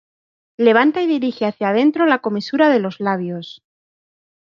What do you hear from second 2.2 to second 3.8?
comisura de los labios.